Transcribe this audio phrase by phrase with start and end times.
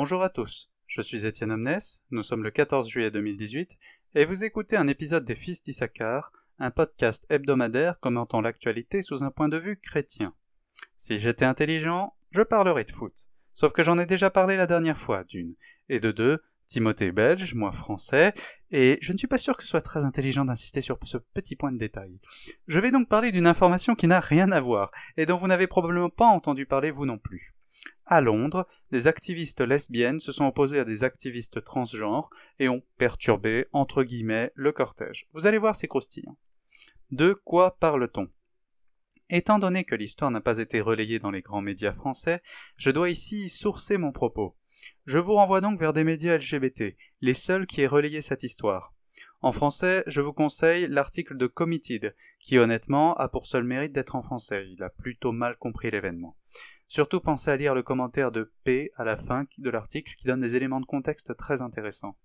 [0.00, 1.80] Bonjour à tous, je suis Étienne Omnes,
[2.12, 3.76] nous sommes le 14 juillet 2018
[4.14, 6.30] et vous écoutez un épisode des Fils d'Issachar,
[6.60, 10.34] un podcast hebdomadaire commentant l'actualité sous un point de vue chrétien.
[10.98, 13.12] Si j'étais intelligent, je parlerais de foot.
[13.54, 15.56] Sauf que j'en ai déjà parlé la dernière fois, d'une.
[15.88, 18.34] Et de deux, Timothée belge, moi français,
[18.70, 21.56] et je ne suis pas sûr que ce soit très intelligent d'insister sur ce petit
[21.56, 22.20] point de détail.
[22.68, 25.66] Je vais donc parler d'une information qui n'a rien à voir, et dont vous n'avez
[25.66, 27.57] probablement pas entendu parler vous non plus.
[28.10, 33.66] À Londres, des activistes lesbiennes se sont opposées à des activistes transgenres et ont perturbé,
[33.72, 35.28] entre guillemets, le cortège.
[35.34, 36.38] Vous allez voir, c'est croustillant.
[37.10, 38.30] De quoi parle-t-on?
[39.28, 42.40] Étant donné que l'histoire n'a pas été relayée dans les grands médias français,
[42.78, 44.56] je dois ici sourcer mon propos.
[45.04, 48.94] Je vous renvoie donc vers des médias LGBT, les seuls qui aient relayé cette histoire.
[49.42, 54.16] En français, je vous conseille l'article de Committed, qui honnêtement a pour seul mérite d'être
[54.16, 54.66] en français.
[54.70, 56.36] Il a plutôt mal compris l'événement.
[56.88, 60.40] Surtout pensez à lire le commentaire de P à la fin de l'article qui donne
[60.40, 62.16] des éléments de contexte très intéressants.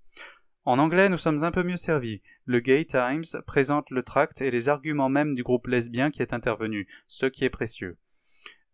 [0.65, 2.21] En anglais, nous sommes un peu mieux servis.
[2.45, 6.33] Le Gay Times présente le tract et les arguments même du groupe lesbien qui est
[6.33, 7.97] intervenu, ce qui est précieux.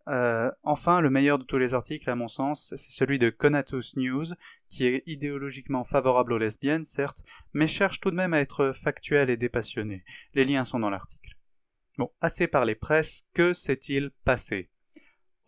[0.08, 3.96] Euh, enfin, le meilleur de tous les articles, à mon sens, c'est celui de Conatus
[3.96, 4.26] News,
[4.70, 7.24] qui est idéologiquement favorable aux lesbiennes, certes,
[7.54, 10.04] mais cherche tout de même à être factuel et dépassionné.
[10.36, 11.36] Les liens sont dans l'article.
[11.98, 14.70] Bon, assez parlé presse, que s'est-il passé?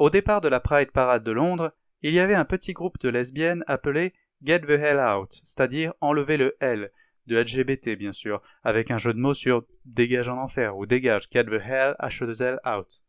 [0.01, 3.09] Au départ de la Pride Parade de Londres, il y avait un petit groupe de
[3.09, 6.91] lesbiennes appelé Get the Hell Out, c'est-à-dire enlever le L,
[7.27, 11.29] de LGBT bien sûr, avec un jeu de mots sur dégage en enfer ou dégage,
[11.31, 13.03] get the hell, H2L out.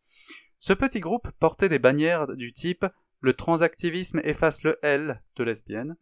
[0.58, 2.84] Ce petit groupe portait des bannières du type
[3.20, 5.96] Le transactivisme efface le L de lesbienne,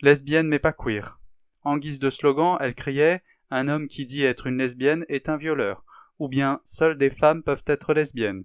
[0.00, 1.20] lesbienne mais pas queer.
[1.62, 5.36] En guise de slogan, elle criait Un homme qui dit être une lesbienne est un
[5.36, 5.84] violeur,
[6.18, 8.42] ou bien Seules des femmes peuvent être lesbiennes.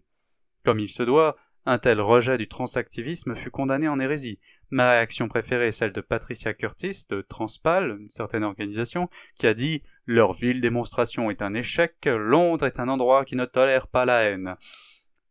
[0.63, 4.39] Comme il se doit, un tel rejet du transactivisme fut condamné en hérésie.
[4.69, 9.53] Ma réaction préférée est celle de Patricia Curtis de Transpal, une certaine organisation, qui a
[9.53, 14.05] dit Leur ville démonstration est un échec, Londres est un endroit qui ne tolère pas
[14.05, 14.55] la haine.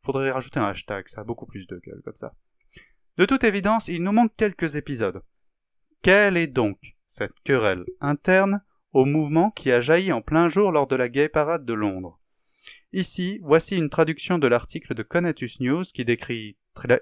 [0.03, 2.35] Faudrait rajouter un hashtag, ça a beaucoup plus de gueule comme ça.
[3.17, 5.23] De toute évidence, il nous manque quelques épisodes.
[6.03, 10.87] Quelle est donc cette querelle interne au mouvement qui a jailli en plein jour lors
[10.87, 12.21] de la Gay Parade de Londres?
[12.93, 16.57] Ici, voici une traduction de l'article de Conatus News qui décrit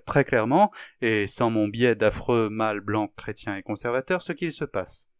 [0.06, 4.64] très, clairement, et sans mon biais d'affreux mâles blancs chrétiens et conservateurs, ce qu'il se
[4.64, 5.10] passe.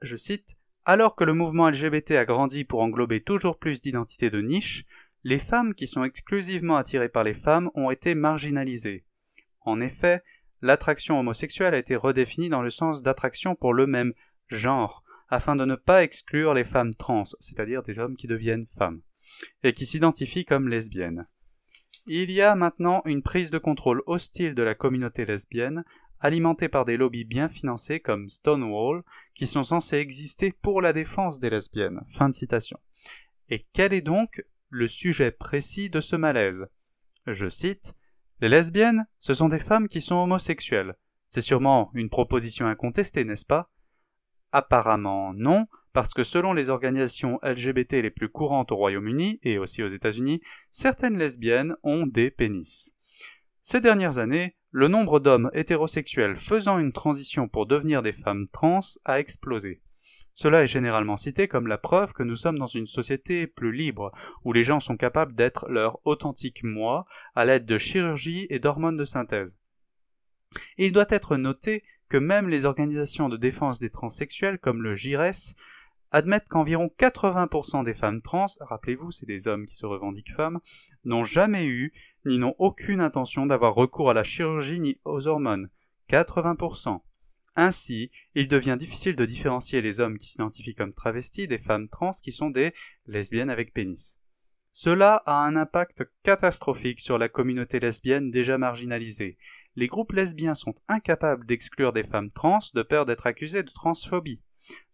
[0.00, 4.40] Je cite Alors que le mouvement LGBT a grandi pour englober toujours plus d'identités de
[4.40, 4.84] niche,
[5.24, 9.04] les femmes qui sont exclusivement attirées par les femmes ont été marginalisées.
[9.60, 10.22] En effet,
[10.62, 14.14] l'attraction homosexuelle a été redéfinie dans le sens d'attraction pour le même
[14.48, 19.02] genre, afin de ne pas exclure les femmes trans, c'est-à-dire des hommes qui deviennent femmes,
[19.62, 21.26] et qui s'identifient comme lesbiennes.
[22.06, 25.84] Il y a maintenant une prise de contrôle hostile de la communauté lesbienne,
[26.20, 29.02] alimentée par des lobbies bien financés comme Stonewall,
[29.34, 32.00] qui sont censés exister pour la défense des lesbiennes.
[32.10, 32.78] Fin de citation.
[33.50, 36.66] Et quel est donc le sujet précis de ce malaise?
[37.26, 37.94] Je cite
[38.40, 40.94] Les lesbiennes, ce sont des femmes qui sont homosexuelles.
[41.28, 43.70] C'est sûrement une proposition incontestée, n'est-ce pas?
[44.52, 49.82] Apparemment non, parce que selon les organisations LGBT les plus courantes au Royaume-Uni et aussi
[49.82, 52.94] aux États-Unis, certaines lesbiennes ont des pénis.
[53.62, 58.80] Ces dernières années, le nombre d'hommes hétérosexuels faisant une transition pour devenir des femmes trans
[59.04, 59.82] a explosé.
[60.34, 64.12] Cela est généralement cité comme la preuve que nous sommes dans une société plus libre,
[64.44, 68.96] où les gens sont capables d'être leur authentique moi à l'aide de chirurgie et d'hormones
[68.96, 69.58] de synthèse.
[70.76, 75.54] il doit être noté que même les organisations de défense des transsexuels comme le GIRES
[76.10, 80.60] admettent qu'environ 80% des femmes trans, rappelez-vous, c'est des hommes qui se revendiquent femmes,
[81.04, 81.92] n'ont jamais eu
[82.24, 85.68] ni n'ont aucune intention d'avoir recours à la chirurgie ni aux hormones.
[86.10, 87.00] 80%.
[87.56, 92.12] Ainsi, il devient difficile de différencier les hommes qui s'identifient comme travestis des femmes trans
[92.22, 92.72] qui sont des
[93.06, 94.20] lesbiennes avec pénis.
[94.72, 99.36] Cela a un impact catastrophique sur la communauté lesbienne déjà marginalisée.
[99.78, 104.42] Les groupes lesbiens sont incapables d'exclure des femmes trans de peur d'être accusées de transphobie.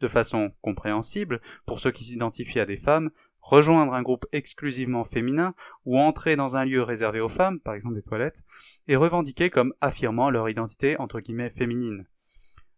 [0.02, 3.10] De façon compréhensible, pour ceux qui s'identifient à des femmes,
[3.40, 5.54] rejoindre un groupe exclusivement féminin
[5.86, 8.44] ou entrer dans un lieu réservé aux femmes, par exemple des toilettes,
[8.86, 12.06] est revendiqué comme affirmant leur identité entre guillemets féminine.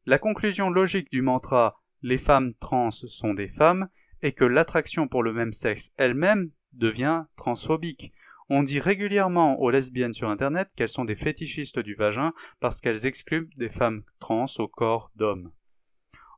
[0.04, 3.88] La conclusion logique du mantra les femmes trans sont des femmes
[4.22, 8.12] est que l'attraction pour le même sexe elle-même devient transphobique.
[8.48, 13.06] On dit régulièrement aux lesbiennes sur internet qu'elles sont des fétichistes du vagin parce qu'elles
[13.06, 15.50] excluent des femmes trans au corps d'hommes.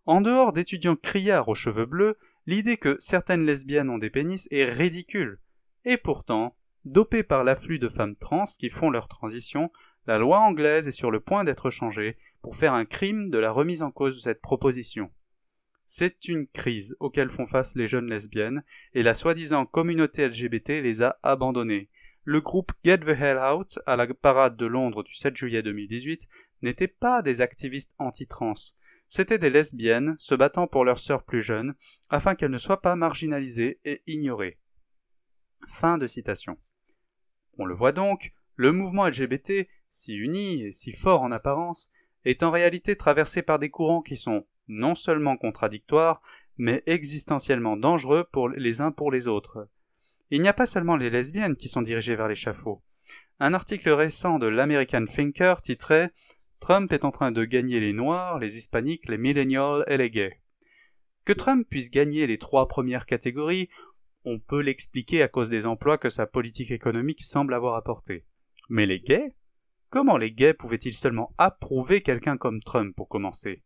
[0.07, 2.17] En dehors d'étudiants criards aux cheveux bleus,
[2.47, 5.39] l'idée que certaines lesbiennes ont des pénis est ridicule.
[5.85, 6.57] Et pourtant,
[6.87, 9.71] dopée par l'afflux de femmes trans qui font leur transition,
[10.07, 13.51] La loi anglaise est sur le point d'être changée pour faire un crime de la
[13.51, 15.11] remise en cause de cette proposition.
[15.85, 18.63] C'est une crise auquel font face les jeunes lesbiennes,
[18.95, 21.91] et la soi-disant communauté LGBT les a abandonnées.
[22.31, 26.29] Le groupe Get the Hell Out, à la parade de Londres du 7 juillet 2018,
[26.61, 28.53] n'était pas des activistes anti-trans,
[29.09, 31.75] c'étaient des lesbiennes se battant pour leurs sœurs plus jeunes,
[32.11, 34.59] afin qu'elles ne soient pas marginalisées et ignorées.
[35.69, 36.59] Fin de citation.
[37.57, 41.89] On le voit donc, le mouvement LGBT, si uni et si fort en apparence,
[42.27, 46.21] est en réalité traversé par des courants qui sont non seulement contradictoires,
[46.59, 49.71] mais existentiellement dangereux pour les uns pour les autres.
[50.31, 52.83] Il n'y a pas seulement les lesbiennes qui sont dirigées vers l'échafaud.
[53.41, 56.13] Un article récent de l'American Thinker titrait
[56.61, 60.41] Trump est en train de gagner les Noirs, les Hispaniques, les Millennials et les gays.
[61.25, 63.69] Que Trump puisse gagner les trois premières catégories,
[64.25, 68.27] on peut l'expliquer à cause des emplois que sa politique économique semble avoir apportés.
[68.69, 69.35] Mais les gays?
[69.91, 73.63] Comment les gays pouvaient-ils seulement approuver quelqu'un comme Trump pour commencer?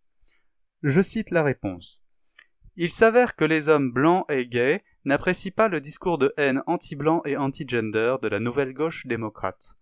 [0.82, 2.04] Je cite la réponse.
[2.76, 7.20] Il s'avère que les hommes blancs et gays n'apprécient pas le discours de haine anti-blanc
[7.26, 9.76] et anti-gender de la nouvelle gauche démocrate.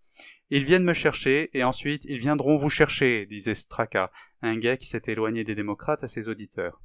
[0.50, 4.10] Ils viennent me chercher, et ensuite ils viendront vous chercher, disait Straka,
[4.42, 6.82] un gay qui s'était éloigné des démocrates à ses auditeurs.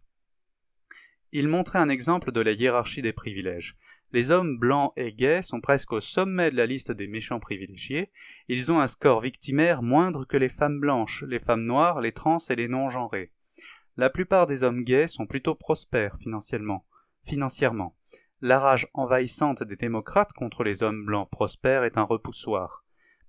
[1.31, 3.75] Il montrait un exemple de la hiérarchie des privilèges.
[4.11, 8.11] Les hommes blancs et gays sont presque au sommet de la liste des méchants privilégiés.
[8.47, 12.37] Ils ont un score victimaire moindre que les femmes blanches, les femmes noires, les trans
[12.49, 13.31] et les non-genrés.
[13.97, 16.85] La plupart des hommes gays sont plutôt prospères financièrement.
[17.23, 17.95] financièrement.
[18.41, 22.83] La rage envahissante des démocrates contre les hommes blancs prospères est un repoussoir.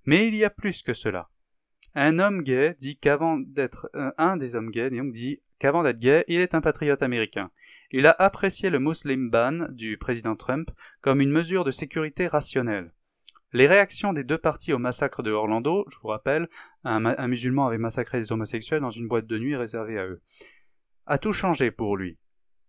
[0.05, 1.29] Mais il y a plus que cela.
[1.95, 6.25] Un homme gay dit qu'avant d'être euh, un des hommes gays dit qu'avant d'être gay,
[6.27, 7.49] il est un patriote américain.
[7.91, 12.91] Il a apprécié le Muslim ban du président Trump comme une mesure de sécurité rationnelle.
[13.53, 16.49] Les réactions des deux parties au massacre de Orlando, je vous rappelle,
[16.83, 20.21] un, musulman avait massacré des homosexuels dans une boîte de nuit réservée à eux,
[21.07, 22.17] a tout changé pour lui.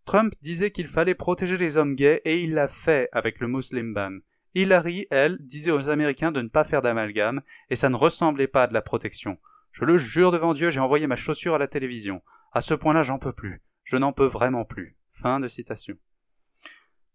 [0.04, 3.92] Trump disait qu'il fallait protéger les hommes gays et il l'a fait avec le Muslim
[3.92, 4.18] ban.
[4.54, 8.62] Hillary, elle, disait aux Américains de ne pas faire d'amalgame, et ça ne ressemblait pas
[8.62, 9.38] à de la protection.
[9.72, 12.22] Je le jure devant Dieu, j'ai envoyé ma chaussure à la télévision.
[12.52, 13.62] À ce point-là, j'en peux plus.
[13.84, 14.96] Je n'en peux vraiment plus.
[15.12, 15.96] Fin de citation.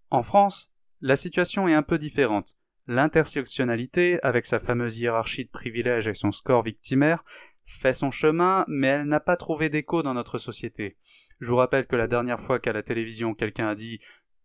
[0.09, 0.71] En France,
[1.01, 2.55] la situation est un peu différente.
[2.85, 7.23] L'intersectionnalité, avec sa fameuse hiérarchie de privilèges et son score victimaire,
[7.65, 10.97] fait son chemin, mais elle n'a pas trouvé d'écho dans notre société.
[11.39, 13.99] Je vous rappelle que la dernière fois qu'à la télévision quelqu'un a dit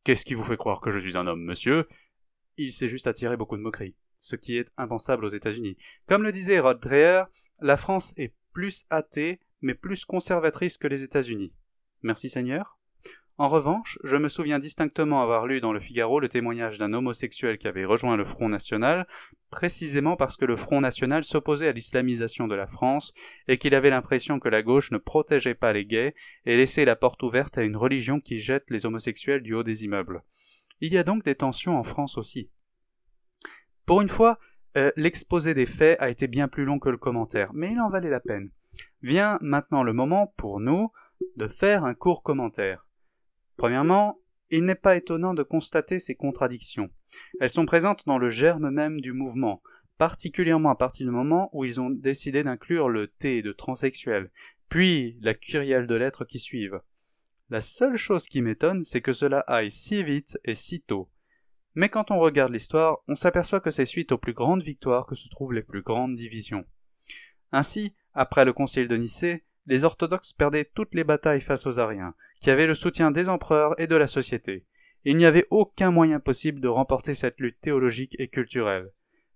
[0.05, 1.87] Qu'est-ce qui vous fait croire que je suis un homme, monsieur?
[2.59, 5.79] il s'est juste attiré beaucoup de moqueries, ce qui est impensable aux États-Unis.
[6.07, 7.25] Comme le disait Rod Dreher,
[7.61, 11.55] la France est plus athée, mais plus conservatrice que les États-Unis.
[12.03, 12.78] Merci Seigneur.
[13.41, 17.57] En revanche, je me souviens distinctement avoir lu dans le Figaro le témoignage d'un homosexuel
[17.57, 19.07] qui avait rejoint le Front National,
[19.49, 23.15] précisément parce que le Front National s'opposait à l'islamisation de la France
[23.47, 26.97] et qu'il avait l'impression que la gauche ne protégeait pas les gays et laissait la
[26.97, 30.25] porte ouverte à une religion qui jette les homosexuels du haut des immeubles.
[30.81, 32.51] Il y a donc des tensions en France aussi.
[33.87, 34.41] Pour une fois,
[34.77, 37.89] euh, l'exposé des faits a été bien plus long que le commentaire, mais il en
[37.89, 38.51] valait la peine.
[39.01, 40.91] Vient maintenant le moment, pour nous,
[41.37, 42.88] de faire un court commentaire.
[43.59, 46.91] Premièrement, il n'est pas étonnant de constater ces contradictions.
[47.41, 49.63] Elles sont présentes dans le germe même du mouvement,
[49.99, 54.31] particulièrement à partir du moment où ils ont décidé d'inclure le T de transsexuel,
[54.69, 56.81] puis la curielle de lettres qui suivent.
[57.51, 61.11] La seule chose qui m'étonne, c'est que cela aille si vite et si tôt.
[61.75, 65.17] Mais quand on regarde l'histoire, on s'aperçoit que c'est suite aux plus grandes victoires que
[65.17, 66.65] se trouvent les plus grandes divisions.
[67.51, 72.15] Ainsi, après le concile de Nicée, les orthodoxes perdaient toutes les batailles face aux Ariens,
[72.41, 74.65] qui avaient le soutien des empereurs et de la société.
[75.05, 78.91] Il n'y avait aucun moyen possible de remporter cette lutte théologique et culturelle.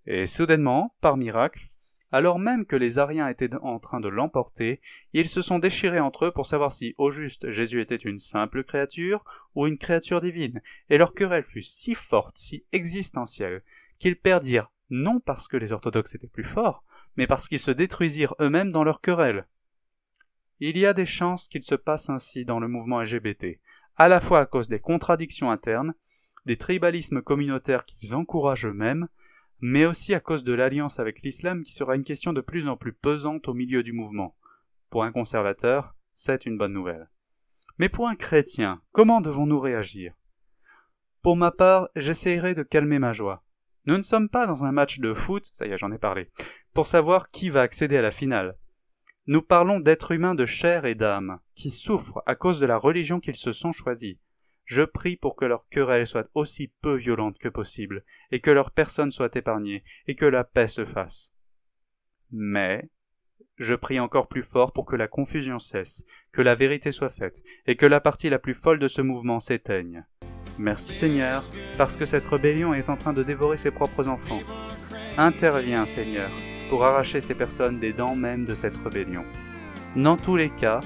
[0.06, 1.68] Et soudainement, par miracle,
[2.10, 4.80] alors même que les Ariens étaient en train de l'emporter,
[5.12, 8.64] ils se sont déchirés entre eux pour savoir si, au juste, Jésus était une simple
[8.64, 9.24] créature
[9.54, 10.60] ou une créature divine,
[10.90, 13.62] et leur querelle fut si forte, si existentielle,
[13.98, 16.84] qu'ils perdirent non parce que les orthodoxes étaient plus forts,
[17.16, 19.46] mais parce qu'ils se détruisirent eux-mêmes dans leur querelle.
[20.64, 23.58] Il y a des chances qu'il se passe ainsi dans le mouvement LGBT,
[23.96, 25.92] à la fois à cause des contradictions internes,
[26.46, 29.08] des tribalismes communautaires qu'ils encouragent eux-mêmes,
[29.60, 32.76] mais aussi à cause de l'alliance avec l'islam qui sera une question de plus en
[32.76, 34.36] plus pesante au milieu du mouvement.
[34.88, 37.10] Pour un conservateur, c'est une bonne nouvelle.
[37.78, 40.14] Mais pour un chrétien, comment devons-nous réagir?
[41.22, 43.42] Pour ma part, j'essayerai de calmer ma joie.
[43.86, 46.30] Nous ne sommes pas dans un match de foot, ça y est, j'en ai parlé,
[46.72, 48.56] pour savoir qui va accéder à la finale.
[49.26, 53.20] Nous parlons d'êtres humains de chair et d'âme, qui souffrent à cause de la religion
[53.20, 54.16] qu'ils se sont choisis.
[54.64, 58.72] Je prie pour que leur querelle soit aussi peu violente que possible, et que leur
[58.72, 61.32] personne soit épargnée, et que la paix se fasse.
[62.32, 62.90] Mais
[63.58, 67.42] je prie encore plus fort pour que la confusion cesse, que la vérité soit faite,
[67.66, 70.04] et que la partie la plus folle de ce mouvement s'éteigne.
[70.58, 71.48] Merci Seigneur,
[71.78, 74.42] parce que cette rébellion est en train de dévorer ses propres enfants.
[75.16, 76.30] Interviens Seigneur,
[76.72, 79.26] pour arracher ces personnes des dents même de cette rébellion.
[79.94, 80.80] Dans tous les cas,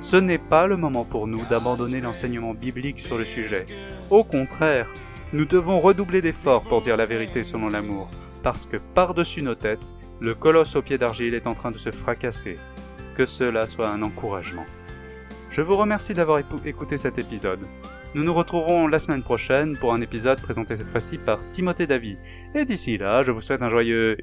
[0.00, 3.66] ce n'est pas le moment pour nous d'abandonner l'enseignement biblique sur le sujet.
[4.08, 4.90] Au contraire,
[5.34, 8.08] nous devons redoubler d'efforts pour dire la vérité selon l'amour,
[8.42, 11.90] parce que par-dessus nos têtes, le colosse au pied d'argile est en train de se
[11.90, 12.56] fracasser.
[13.18, 14.64] Que cela soit un encouragement.
[15.50, 17.66] Je vous remercie d'avoir écouté cet épisode.
[18.16, 22.16] Nous nous retrouverons la semaine prochaine pour un épisode présenté cette fois-ci par Timothée Davy.
[22.54, 24.16] Et d'ici là, je vous souhaite un joyeux...